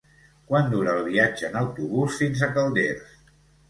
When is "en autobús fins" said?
1.53-2.45